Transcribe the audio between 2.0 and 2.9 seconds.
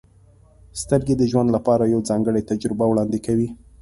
ځانګړې تجربه